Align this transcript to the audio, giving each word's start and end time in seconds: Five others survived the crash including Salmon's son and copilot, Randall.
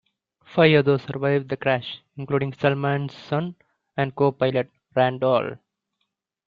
Five 0.43 0.73
others 0.79 1.03
survived 1.03 1.49
the 1.49 1.57
crash 1.57 1.99
including 2.17 2.53
Salmon's 2.53 3.15
son 3.15 3.53
and 3.95 4.15
copilot, 4.15 4.71
Randall. 4.95 5.57